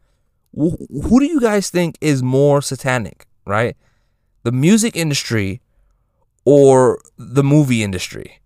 Wh- 0.54 0.80
who 0.90 1.20
do 1.20 1.26
you 1.26 1.42
guys 1.42 1.70
think 1.70 1.98
is 2.02 2.24
more 2.24 2.62
satanic, 2.62 3.26
right? 3.46 3.76
The 4.44 4.52
music 4.52 4.96
industry 4.96 5.62
or 6.46 7.00
the 7.18 7.44
movie 7.44 7.84
industry? 7.84 8.40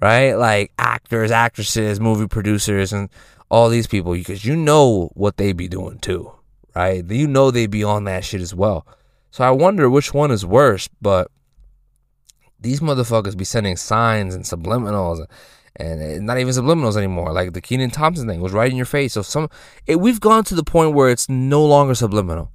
right? 0.00 0.32
Like 0.34 0.72
actors, 0.78 1.30
actresses, 1.30 2.00
movie 2.00 2.26
producers, 2.26 2.92
and 2.92 3.08
all 3.50 3.68
these 3.68 3.86
people, 3.86 4.12
because 4.12 4.44
you 4.44 4.56
know 4.56 5.10
what 5.14 5.36
they 5.36 5.52
be 5.52 5.68
doing 5.68 5.98
too, 5.98 6.32
right? 6.74 7.04
You 7.08 7.26
know 7.26 7.50
they 7.50 7.66
be 7.66 7.84
on 7.84 8.04
that 8.04 8.24
shit 8.24 8.40
as 8.40 8.54
well. 8.54 8.86
So 9.30 9.44
I 9.44 9.50
wonder 9.50 9.88
which 9.88 10.14
one 10.14 10.30
is 10.30 10.46
worse, 10.46 10.88
but 11.00 11.30
these 12.60 12.80
motherfuckers 12.80 13.36
be 13.36 13.44
sending 13.44 13.76
signs 13.76 14.34
and 14.34 14.44
subliminals 14.44 15.26
and 15.76 16.26
not 16.26 16.38
even 16.38 16.52
subliminals 16.52 16.96
anymore. 16.96 17.32
Like 17.32 17.52
the 17.52 17.60
Kenan 17.60 17.90
Thompson 17.90 18.28
thing 18.28 18.40
was 18.40 18.52
right 18.52 18.70
in 18.70 18.76
your 18.76 18.86
face. 18.86 19.14
So 19.14 19.22
some, 19.22 19.48
it, 19.86 20.00
we've 20.00 20.20
gone 20.20 20.44
to 20.44 20.54
the 20.54 20.64
point 20.64 20.94
where 20.94 21.10
it's 21.10 21.28
no 21.28 21.64
longer 21.64 21.94
subliminal. 21.94 22.52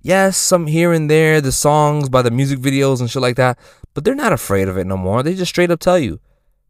Yes, 0.00 0.36
some 0.36 0.66
here 0.66 0.92
and 0.92 1.10
there, 1.10 1.40
the 1.40 1.52
songs 1.52 2.08
by 2.08 2.22
the 2.22 2.30
music 2.30 2.60
videos 2.60 3.00
and 3.00 3.10
shit 3.10 3.22
like 3.22 3.36
that, 3.36 3.58
but 3.94 4.04
they're 4.04 4.14
not 4.14 4.32
afraid 4.32 4.68
of 4.68 4.76
it 4.76 4.86
no 4.86 4.96
more. 4.96 5.22
They 5.22 5.34
just 5.34 5.50
straight 5.50 5.70
up 5.70 5.80
tell 5.80 5.98
you, 5.98 6.20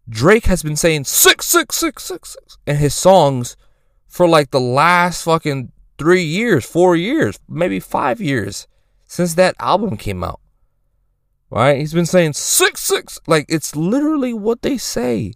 Drake 0.08 0.46
has 0.46 0.62
been 0.62 0.76
saying 0.76 1.04
six, 1.04 1.46
six, 1.46 1.76
six, 1.76 2.02
six, 2.04 2.30
six 2.30 2.58
in 2.66 2.76
his 2.76 2.94
songs 2.94 3.56
for 4.06 4.26
like 4.26 4.50
the 4.50 4.60
last 4.60 5.24
fucking 5.24 5.70
three 5.98 6.22
years, 6.22 6.64
four 6.64 6.96
years, 6.96 7.38
maybe 7.48 7.80
five 7.80 8.20
years 8.20 8.66
since 9.06 9.34
that 9.34 9.54
album 9.60 9.96
came 9.96 10.24
out. 10.24 10.40
Right? 11.50 11.78
He's 11.78 11.94
been 11.94 12.06
saying 12.06 12.34
six, 12.34 12.80
six. 12.80 13.18
Like 13.26 13.46
it's 13.48 13.74
literally 13.74 14.34
what 14.34 14.62
they 14.62 14.76
say. 14.76 15.32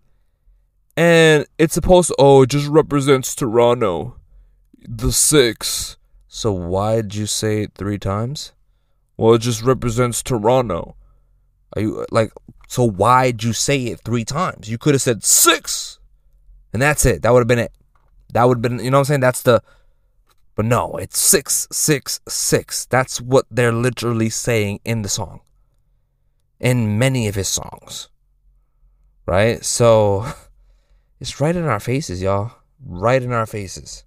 And 0.96 1.46
it's 1.58 1.74
supposed 1.74 2.08
to, 2.08 2.16
oh, 2.18 2.42
it 2.42 2.50
just 2.50 2.68
represents 2.68 3.34
Toronto. 3.34 4.16
The 4.86 5.12
six. 5.12 5.96
So 6.28 6.52
why 6.52 6.96
did 6.96 7.14
you 7.14 7.26
say 7.26 7.62
it 7.62 7.72
three 7.74 7.98
times? 7.98 8.52
Well, 9.16 9.34
it 9.34 9.40
just 9.40 9.62
represents 9.62 10.22
Toronto. 10.22 10.96
Are 11.74 11.82
you 11.82 12.06
like 12.10 12.32
so 12.68 12.84
Why 12.84 13.30
did 13.30 13.44
you 13.44 13.52
say 13.52 13.84
it 13.84 14.00
three 14.00 14.24
times? 14.24 14.70
You 14.70 14.78
could 14.78 14.94
have 14.94 15.02
said 15.02 15.24
six. 15.24 15.98
And 16.72 16.80
that's 16.80 17.04
it. 17.04 17.22
That 17.22 17.32
would 17.32 17.40
have 17.40 17.48
been 17.48 17.58
it. 17.58 17.72
That 18.32 18.44
would 18.44 18.56
have 18.56 18.62
been 18.62 18.84
you 18.84 18.90
know 18.90 18.98
what 18.98 19.00
I'm 19.00 19.04
saying? 19.06 19.20
That's 19.20 19.42
the 19.42 19.62
but 20.54 20.66
no, 20.66 20.96
it's 20.96 21.18
six, 21.18 21.66
six, 21.72 22.20
six. 22.28 22.84
That's 22.86 23.20
what 23.20 23.46
they're 23.50 23.72
literally 23.72 24.28
saying 24.28 24.80
in 24.84 25.02
the 25.02 25.08
song. 25.08 25.40
In 26.62 26.98
many 26.98 27.28
of 27.28 27.34
his 27.34 27.48
songs. 27.48 28.08
Right? 29.26 29.62
So 29.62 30.26
it's 31.20 31.38
right 31.40 31.54
in 31.54 31.64
our 31.64 31.80
faces, 31.80 32.22
y'all. 32.22 32.52
Right 32.84 33.22
in 33.22 33.32
our 33.32 33.46
faces. 33.46 34.04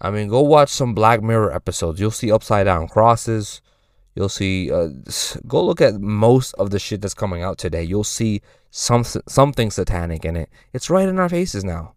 I 0.00 0.10
mean, 0.10 0.28
go 0.28 0.40
watch 0.40 0.70
some 0.70 0.94
Black 0.94 1.22
Mirror 1.22 1.52
episodes. 1.52 2.00
You'll 2.00 2.10
see 2.10 2.32
upside 2.32 2.64
down 2.64 2.88
crosses. 2.88 3.60
You'll 4.14 4.28
see. 4.28 4.70
Uh, 4.70 4.88
go 5.46 5.64
look 5.64 5.80
at 5.80 6.00
most 6.00 6.54
of 6.54 6.70
the 6.70 6.78
shit 6.78 7.00
that's 7.00 7.14
coming 7.14 7.42
out 7.42 7.58
today. 7.58 7.84
You'll 7.84 8.02
see 8.02 8.42
some 8.70 9.04
something 9.04 9.70
satanic 9.70 10.24
in 10.24 10.36
it. 10.36 10.48
It's 10.72 10.90
right 10.90 11.08
in 11.08 11.18
our 11.18 11.28
faces 11.28 11.62
now. 11.62 11.94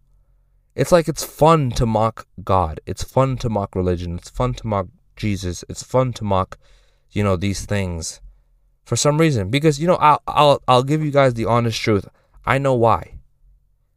It's 0.75 0.91
like 0.91 1.07
it's 1.07 1.23
fun 1.23 1.71
to 1.71 1.85
mock 1.85 2.27
God. 2.43 2.81
It's 2.85 3.03
fun 3.03 3.37
to 3.37 3.49
mock 3.49 3.75
religion. 3.75 4.17
It's 4.17 4.29
fun 4.29 4.53
to 4.55 4.67
mock 4.67 4.87
Jesus. 5.15 5.63
It's 5.69 5.83
fun 5.83 6.11
to 6.13 6.23
mock, 6.25 6.59
you 7.11 7.23
know, 7.23 7.37
these 7.37 7.65
things, 7.65 8.19
for 8.85 8.95
some 8.95 9.19
reason. 9.19 9.49
Because 9.49 9.79
you 9.79 9.87
know, 9.87 9.95
I'll 9.95 10.21
I'll 10.27 10.61
I'll 10.67 10.83
give 10.83 11.03
you 11.03 11.11
guys 11.11 11.33
the 11.33 11.45
honest 11.45 11.79
truth. 11.81 12.07
I 12.45 12.57
know 12.57 12.73
why. 12.73 13.15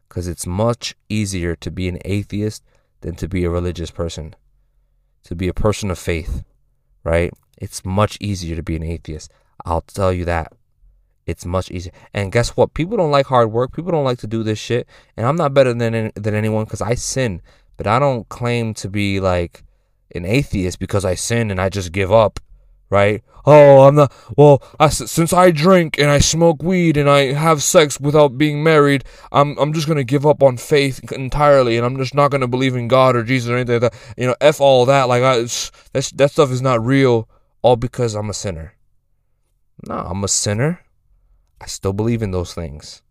Because 0.08 0.26
it's 0.26 0.46
much 0.46 0.96
easier 1.08 1.54
to 1.56 1.70
be 1.70 1.88
an 1.88 1.98
atheist 2.04 2.64
than 3.02 3.14
to 3.16 3.28
be 3.28 3.44
a 3.44 3.50
religious 3.50 3.90
person, 3.90 4.34
to 5.24 5.36
be 5.36 5.48
a 5.48 5.54
person 5.54 5.90
of 5.90 5.98
faith, 5.98 6.42
right? 7.04 7.30
It's 7.58 7.84
much 7.84 8.16
easier 8.20 8.56
to 8.56 8.62
be 8.62 8.76
an 8.76 8.82
atheist. 8.82 9.30
I'll 9.64 9.82
tell 9.82 10.12
you 10.12 10.24
that. 10.24 10.52
It's 11.26 11.44
much 11.44 11.70
easier. 11.70 11.92
And 12.14 12.32
guess 12.32 12.56
what? 12.56 12.72
People 12.72 12.96
don't 12.96 13.10
like 13.10 13.26
hard 13.26 13.52
work. 13.52 13.74
People 13.74 13.92
don't 13.92 14.04
like 14.04 14.18
to 14.20 14.26
do 14.26 14.42
this 14.42 14.58
shit. 14.58 14.88
And 15.14 15.26
I'm 15.26 15.36
not 15.36 15.52
better 15.52 15.74
than 15.74 16.10
than 16.14 16.34
anyone 16.34 16.64
because 16.64 16.80
I 16.80 16.94
sin, 16.94 17.42
but 17.76 17.86
I 17.86 17.98
don't 17.98 18.26
claim 18.30 18.72
to 18.74 18.88
be 18.88 19.20
like 19.20 19.62
an 20.14 20.24
atheist 20.24 20.78
because 20.78 21.04
I 21.04 21.14
sin 21.14 21.50
and 21.50 21.60
I 21.60 21.68
just 21.68 21.92
give 21.92 22.10
up, 22.10 22.40
right? 22.90 23.22
Oh, 23.46 23.88
I'm 23.88 23.94
not. 23.94 24.12
Well, 24.36 24.62
I, 24.78 24.88
since 24.88 25.32
I 25.32 25.50
drink 25.50 25.98
and 25.98 26.10
I 26.10 26.18
smoke 26.18 26.62
weed 26.62 26.96
and 26.96 27.08
I 27.08 27.32
have 27.32 27.62
sex 27.62 27.98
without 27.98 28.36
being 28.36 28.62
married, 28.62 29.04
I'm 29.32 29.58
I'm 29.58 29.72
just 29.72 29.88
gonna 29.88 30.04
give 30.04 30.26
up 30.26 30.42
on 30.42 30.56
faith 30.58 31.12
entirely, 31.12 31.76
and 31.76 31.86
I'm 31.86 31.96
just 31.96 32.14
not 32.14 32.30
gonna 32.30 32.48
believe 32.48 32.76
in 32.76 32.88
God 32.88 33.16
or 33.16 33.22
Jesus 33.22 33.50
or 33.50 33.56
anything 33.56 33.80
like 33.80 33.92
that. 33.92 34.14
You 34.16 34.26
know, 34.26 34.36
f 34.40 34.60
all 34.60 34.84
that. 34.86 35.08
Like 35.08 35.22
I, 35.22 35.40
that 35.40 36.12
that 36.16 36.30
stuff 36.30 36.50
is 36.50 36.60
not 36.60 36.84
real 36.84 37.28
all 37.62 37.76
because 37.76 38.14
I'm 38.14 38.30
a 38.30 38.34
sinner. 38.34 38.74
No, 39.86 39.94
I'm 39.94 40.24
a 40.24 40.28
sinner. 40.28 40.80
I 41.60 41.66
still 41.66 41.92
believe 41.92 42.22
in 42.22 42.30
those 42.30 42.54
things. 42.54 43.02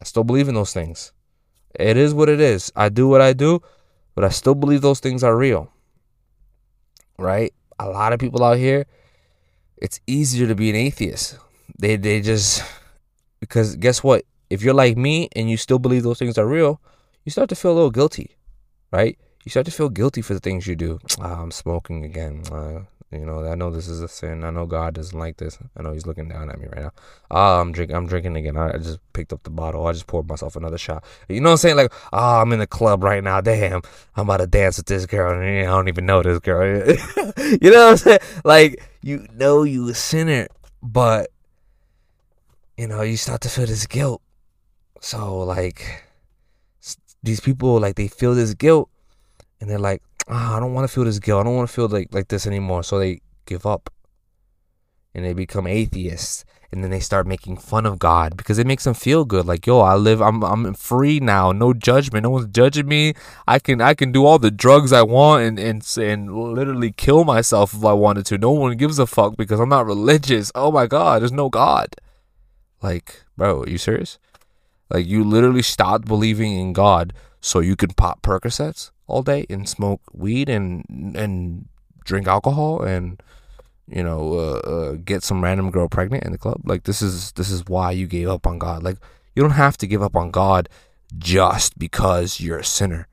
I 0.00 0.04
still 0.04 0.24
believe 0.24 0.48
in 0.48 0.54
those 0.54 0.72
things. 0.72 1.12
It 1.74 1.96
is 1.96 2.14
what 2.14 2.28
it 2.28 2.40
is. 2.40 2.72
I 2.76 2.88
do 2.88 3.08
what 3.08 3.20
I 3.20 3.32
do, 3.32 3.62
but 4.14 4.24
I 4.24 4.28
still 4.28 4.54
believe 4.54 4.82
those 4.82 5.00
things 5.00 5.24
are 5.24 5.36
real. 5.36 5.72
Right? 7.18 7.54
A 7.78 7.88
lot 7.88 8.12
of 8.12 8.20
people 8.20 8.42
out 8.44 8.58
here, 8.58 8.86
it's 9.76 10.00
easier 10.06 10.46
to 10.46 10.54
be 10.54 10.70
an 10.70 10.76
atheist. 10.76 11.38
They 11.78 11.96
they 11.96 12.20
just 12.20 12.62
because 13.40 13.76
guess 13.76 14.02
what? 14.02 14.24
If 14.50 14.62
you're 14.62 14.74
like 14.74 14.96
me 14.96 15.28
and 15.34 15.50
you 15.50 15.56
still 15.56 15.78
believe 15.78 16.02
those 16.02 16.18
things 16.18 16.38
are 16.38 16.46
real, 16.46 16.80
you 17.24 17.32
start 17.32 17.48
to 17.48 17.56
feel 17.56 17.72
a 17.72 17.74
little 17.74 17.90
guilty, 17.90 18.36
right? 18.92 19.18
You 19.44 19.50
start 19.50 19.66
to 19.66 19.72
feel 19.72 19.88
guilty 19.88 20.22
for 20.22 20.34
the 20.34 20.40
things 20.40 20.66
you 20.66 20.76
do. 20.76 21.00
Ah, 21.20 21.42
I'm 21.42 21.50
smoking 21.50 22.04
again. 22.04 22.44
Uh, 22.50 22.80
you 23.14 23.24
know, 23.24 23.44
I 23.44 23.54
know 23.54 23.70
this 23.70 23.88
is 23.88 24.00
a 24.00 24.08
sin. 24.08 24.44
I 24.44 24.50
know 24.50 24.66
God 24.66 24.94
doesn't 24.94 25.18
like 25.18 25.36
this. 25.36 25.58
I 25.76 25.82
know 25.82 25.92
He's 25.92 26.06
looking 26.06 26.28
down 26.28 26.50
at 26.50 26.58
me 26.58 26.66
right 26.66 26.82
now. 26.82 26.90
Ah, 27.30 27.60
I'm 27.60 27.72
drinking. 27.72 27.96
I'm 27.96 28.06
drinking 28.06 28.36
again. 28.36 28.56
I, 28.56 28.76
just 28.78 28.98
picked 29.12 29.32
up 29.32 29.42
the 29.42 29.50
bottle. 29.50 29.86
I 29.86 29.92
just 29.92 30.06
poured 30.06 30.28
myself 30.28 30.56
another 30.56 30.78
shot. 30.78 31.04
You 31.28 31.40
know 31.40 31.50
what 31.50 31.52
I'm 31.52 31.58
saying? 31.58 31.76
Like, 31.76 31.92
ah, 32.12 32.40
I'm 32.40 32.52
in 32.52 32.58
the 32.58 32.66
club 32.66 33.02
right 33.04 33.22
now. 33.22 33.40
Damn, 33.40 33.82
I'm 34.16 34.28
about 34.28 34.38
to 34.38 34.46
dance 34.46 34.76
with 34.76 34.86
this 34.86 35.06
girl, 35.06 35.40
I 35.40 35.64
don't 35.64 35.88
even 35.88 36.06
know 36.06 36.22
this 36.22 36.38
girl. 36.40 36.86
you 37.38 37.70
know 37.70 37.86
what 37.86 37.90
I'm 37.90 37.96
saying? 37.96 38.20
Like, 38.44 38.82
you 39.02 39.26
know 39.34 39.62
you 39.62 39.88
a 39.88 39.94
sinner, 39.94 40.48
but 40.82 41.30
you 42.76 42.86
know 42.86 43.02
you 43.02 43.16
start 43.16 43.40
to 43.42 43.48
feel 43.48 43.66
this 43.66 43.86
guilt. 43.86 44.22
So 45.00 45.40
like, 45.40 46.04
these 47.22 47.40
people 47.40 47.80
like 47.80 47.96
they 47.96 48.08
feel 48.08 48.34
this 48.34 48.54
guilt, 48.54 48.90
and 49.60 49.68
they're 49.70 49.78
like, 49.78 50.02
oh, 50.28 50.56
I 50.56 50.60
don't 50.60 50.74
want 50.74 50.88
to 50.88 50.94
feel 50.94 51.04
this 51.04 51.18
guilt. 51.18 51.40
I 51.40 51.44
don't 51.44 51.56
want 51.56 51.68
to 51.68 51.74
feel 51.74 51.88
like 51.88 52.08
like 52.12 52.28
this 52.28 52.46
anymore. 52.46 52.82
So 52.82 52.98
they 52.98 53.20
give 53.46 53.66
up 53.66 53.90
and 55.14 55.24
they 55.24 55.32
become 55.32 55.66
atheists 55.66 56.44
and 56.74 56.82
then 56.82 56.90
they 56.90 56.98
start 56.98 57.24
making 57.24 57.56
fun 57.56 57.86
of 57.86 58.00
God 58.00 58.36
because 58.36 58.58
it 58.58 58.66
makes 58.66 58.82
them 58.82 58.94
feel 58.94 59.24
good. 59.24 59.46
Like, 59.46 59.64
yo, 59.64 59.78
I 59.78 59.94
live, 59.94 60.20
I'm, 60.20 60.42
I'm 60.42 60.74
free 60.74 61.20
now, 61.20 61.52
no 61.52 61.72
judgment, 61.72 62.24
no 62.24 62.30
one's 62.30 62.48
judging 62.48 62.88
me. 62.88 63.14
I 63.46 63.60
can, 63.60 63.80
I 63.80 63.94
can 63.94 64.10
do 64.10 64.26
all 64.26 64.40
the 64.40 64.50
drugs 64.50 64.92
I 64.92 65.02
want 65.02 65.44
and 65.44 65.58
and 65.60 65.96
and 65.98 66.34
literally 66.34 66.90
kill 66.90 67.22
myself 67.22 67.74
if 67.74 67.84
I 67.84 67.92
wanted 67.92 68.26
to. 68.26 68.38
No 68.38 68.50
one 68.50 68.76
gives 68.76 68.98
a 68.98 69.06
fuck 69.06 69.36
because 69.36 69.60
I'm 69.60 69.68
not 69.68 69.86
religious. 69.86 70.50
Oh 70.56 70.72
my 70.72 70.88
God, 70.88 71.22
there's 71.22 71.30
no 71.30 71.48
God. 71.48 71.94
Like, 72.82 73.22
bro, 73.36 73.62
are 73.62 73.68
you 73.68 73.78
serious? 73.78 74.18
Like, 74.90 75.06
you 75.06 75.22
literally 75.22 75.62
stopped 75.62 76.06
believing 76.06 76.58
in 76.58 76.72
God 76.72 77.12
so 77.44 77.60
you 77.60 77.76
can 77.76 77.90
pop 77.90 78.22
Percocets 78.22 78.90
all 79.06 79.22
day 79.22 79.44
and 79.50 79.68
smoke 79.68 80.00
weed 80.14 80.48
and 80.48 81.14
and 81.14 81.68
drink 82.02 82.26
alcohol 82.26 82.80
and 82.80 83.22
you 83.86 84.02
know 84.02 84.32
uh, 84.32 84.70
uh, 84.70 84.92
get 85.04 85.22
some 85.22 85.44
random 85.44 85.70
girl 85.70 85.86
pregnant 85.86 86.24
in 86.24 86.32
the 86.32 86.38
club. 86.38 86.62
Like 86.64 86.84
this 86.84 87.02
is 87.02 87.32
this 87.32 87.50
is 87.50 87.62
why 87.66 87.90
you 87.90 88.06
gave 88.06 88.30
up 88.30 88.46
on 88.46 88.58
god. 88.58 88.82
Like 88.82 88.96
you 89.36 89.42
don't 89.42 89.60
have 89.60 89.76
to 89.78 89.86
give 89.86 90.02
up 90.02 90.16
on 90.16 90.30
god 90.30 90.70
just 91.18 91.78
because 91.78 92.40
you're 92.40 92.58
a 92.58 92.64
sinner. 92.64 93.08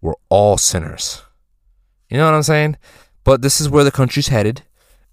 We're 0.00 0.20
all 0.28 0.58
sinners. 0.58 1.22
You 2.10 2.18
know 2.18 2.24
what 2.24 2.34
i'm 2.34 2.42
saying? 2.42 2.76
But 3.22 3.42
this 3.42 3.60
is 3.60 3.68
where 3.68 3.84
the 3.84 3.92
country's 3.92 4.28
headed 4.28 4.62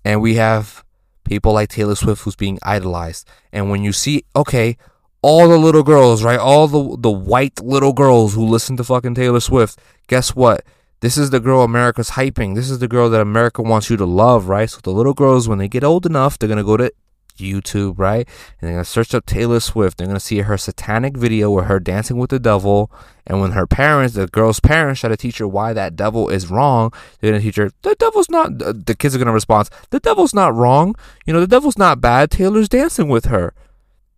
and 0.04 0.20
we 0.20 0.36
have 0.36 0.84
people 1.26 1.54
like 1.54 1.70
taylor 1.70 1.96
swift 1.96 2.24
who's 2.24 2.36
being 2.36 2.58
idolized. 2.64 3.28
And 3.54 3.70
when 3.70 3.84
you 3.84 3.94
see 3.94 4.26
okay 4.36 4.78
all 5.22 5.48
the 5.48 5.58
little 5.58 5.84
girls, 5.84 6.24
right? 6.24 6.40
All 6.40 6.68
the 6.68 6.98
the 6.98 7.12
white 7.12 7.62
little 7.62 7.94
girls 7.94 8.34
who 8.34 8.46
listen 8.46 8.78
to 8.78 8.84
fucking 8.84 9.16
Taylor 9.16 9.40
Swift. 9.40 9.80
Guess 10.08 10.36
what? 10.36 10.63
This 11.01 11.18
is 11.18 11.32
the 11.32 11.40
girl 11.40 11.63
America's 11.63 12.12
hyping. 12.12 12.56
This 12.56 12.70
is 12.70 12.80
the 12.80 12.88
girl 12.88 13.10
that 13.10 13.22
America 13.22 13.62
wants 13.62 13.90
you 13.90 13.98
to 13.98 14.06
love, 14.06 14.48
right? 14.48 14.70
So 14.70 14.80
the 14.84 14.92
little 14.92 15.13
girls, 15.13 15.48
when 15.48 15.58
they 15.58 15.68
get 15.68 15.84
old 15.84 16.06
enough, 16.06 16.38
they're 16.38 16.50
gonna 16.50 16.63
go 16.63 16.78
to 16.78 16.92
YouTube, 17.38 17.98
right? 17.98 18.28
And 18.60 18.68
they're 18.68 18.72
gonna 18.74 18.86
search 18.86 19.13
up 19.13 19.25
Taylor 19.25 19.60
Swift. 19.60 19.98
They're 19.98 20.08
gonna 20.08 20.20
see 20.20 20.40
her 20.40 20.58
satanic 20.58 21.18
video 21.18 21.50
where 21.50 21.66
her 21.66 21.80
dancing 21.80 22.18
with 22.18 22.30
the 22.30 22.40
devil. 22.40 22.92
And 23.25 23.42
when 23.42 23.51
her 23.51 23.68
parents, 23.68 24.16
the 24.16 24.28
girl's 24.28 24.60
parents, 24.60 25.01
try 25.01 25.10
to 25.10 25.18
teach 25.18 25.38
her 25.38 25.48
why 25.48 25.74
that 25.74 25.96
devil 25.96 26.30
is 26.30 26.50
wrong, 26.50 26.94
they're 27.20 27.32
gonna 27.32 27.42
teach 27.42 27.56
her 27.58 27.72
the 27.82 27.96
devil's 27.96 28.30
not. 28.30 28.58
The 28.58 28.96
kids 28.98 29.16
are 29.16 29.20
gonna 29.20 29.34
respond, 29.34 29.70
the 29.90 30.00
devil's 30.00 30.34
not 30.34 30.54
wrong. 30.54 30.96
You 31.25 31.34
know, 31.34 31.40
the 31.40 31.48
devil's 31.48 31.78
not 31.78 32.01
bad. 32.01 32.32
Taylor's 32.32 32.70
dancing 32.70 33.08
with 33.08 33.25
her. 33.25 33.54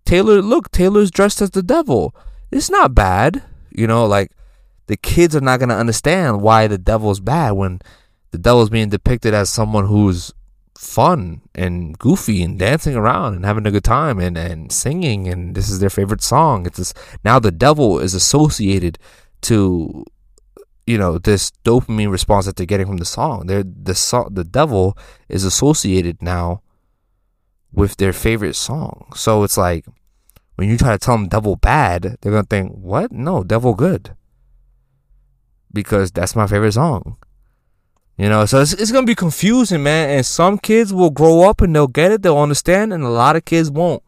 Taylor, 0.05 0.41
look, 0.41 0.71
Taylor's 0.71 1.11
dressed 1.11 1.41
as 1.41 1.51
the 1.51 1.63
devil. 1.63 2.15
It's 2.51 2.69
not 2.69 2.95
bad. 2.95 3.43
You 3.71 3.87
know, 3.87 4.05
like 4.05 4.31
the 4.87 4.97
kids 4.97 5.35
are 5.35 5.41
not 5.41 5.59
gonna 5.59 5.75
understand 5.75 6.41
why 6.41 6.67
the 6.67 6.77
devil's 6.77 7.19
bad 7.19 7.51
when 7.51 7.79
the 8.31 8.37
devil's 8.37 8.69
being 8.69 8.89
depicted 8.89 9.33
as 9.33 9.49
someone 9.49 9.87
who's 9.87 10.33
fun 10.75 11.41
and 11.55 11.97
goofy 11.97 12.43
and 12.43 12.59
dancing 12.59 12.95
around 12.95 13.35
and 13.35 13.45
having 13.45 13.65
a 13.65 13.71
good 13.71 13.83
time 13.83 14.19
and, 14.19 14.37
and 14.37 14.71
singing 14.71 15.27
and 15.27 15.55
this 15.55 15.69
is 15.69 15.79
their 15.79 15.89
favorite 15.89 16.21
song. 16.21 16.65
It's 16.65 16.77
this, 16.77 16.93
now 17.23 17.39
the 17.39 17.51
devil 17.51 17.99
is 17.99 18.13
associated 18.13 18.97
to 19.41 20.03
you 20.85 20.97
know 20.97 21.17
this 21.17 21.51
dopamine 21.63 22.11
response 22.11 22.45
that 22.45 22.55
they're 22.55 22.65
getting 22.65 22.87
from 22.87 22.97
the 22.97 23.05
song. 23.05 23.47
They're 23.47 23.63
the 23.63 23.95
song 23.95 24.29
the 24.31 24.43
devil 24.43 24.97
is 25.29 25.45
associated 25.45 26.21
now 26.21 26.62
with 27.73 27.97
their 27.97 28.13
favorite 28.13 28.55
song. 28.55 29.11
So 29.15 29.43
it's 29.43 29.57
like 29.57 29.85
when 30.55 30.69
you 30.69 30.77
try 30.77 30.91
to 30.91 30.97
tell 30.97 31.17
them 31.17 31.27
devil 31.27 31.55
bad, 31.55 32.17
they're 32.21 32.31
gonna 32.31 32.43
think, 32.43 32.71
What? 32.71 33.11
No, 33.11 33.43
devil 33.43 33.73
good. 33.73 34.15
Because 35.71 36.11
that's 36.11 36.35
my 36.35 36.47
favorite 36.47 36.73
song. 36.73 37.17
You 38.17 38.29
know, 38.29 38.45
so 38.45 38.61
it's, 38.61 38.73
it's 38.73 38.91
gonna 38.91 39.07
be 39.07 39.15
confusing, 39.15 39.81
man. 39.83 40.09
And 40.09 40.25
some 40.25 40.59
kids 40.59 40.93
will 40.93 41.09
grow 41.09 41.49
up 41.49 41.61
and 41.61 41.75
they'll 41.75 41.87
get 41.87 42.11
it, 42.11 42.21
they'll 42.21 42.37
understand, 42.37 42.93
and 42.93 43.03
a 43.03 43.09
lot 43.09 43.35
of 43.35 43.45
kids 43.45 43.71
won't. 43.71 44.03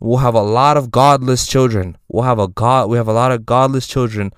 We'll 0.00 0.18
have 0.18 0.34
a 0.34 0.42
lot 0.42 0.76
of 0.76 0.90
godless 0.90 1.46
children. 1.46 1.96
We'll 2.08 2.24
have 2.24 2.38
a 2.38 2.48
god. 2.48 2.90
We 2.90 2.96
have 2.96 3.08
a 3.08 3.12
lot 3.12 3.32
of 3.32 3.46
godless 3.46 3.86
children 3.86 4.32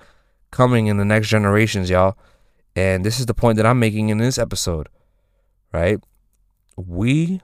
coming 0.51 0.87
in 0.87 0.97
the 0.97 1.05
next 1.05 1.27
generations, 1.27 1.89
y'all. 1.89 2.17
And 2.75 3.03
this 3.03 3.19
is 3.19 3.25
the 3.25 3.33
point 3.33 3.57
that 3.57 3.65
I'm 3.65 3.79
making 3.79 4.09
in 4.09 4.19
this 4.19 4.37
episode, 4.37 4.87
right? 5.73 5.99
We 6.77 7.41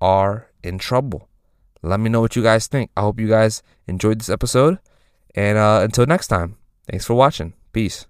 are 0.00 0.48
in 0.62 0.78
trouble. 0.78 1.28
Let 1.82 2.00
me 2.00 2.10
know 2.10 2.20
what 2.20 2.36
you 2.36 2.42
guys 2.42 2.66
think. 2.66 2.90
I 2.96 3.02
hope 3.02 3.18
you 3.18 3.28
guys 3.28 3.62
enjoyed 3.86 4.20
this 4.20 4.28
episode. 4.28 4.78
And 5.34 5.56
uh, 5.56 5.80
until 5.82 6.06
next 6.06 6.28
time, 6.28 6.56
thanks 6.90 7.06
for 7.06 7.14
watching. 7.14 7.54
Peace. 7.72 8.06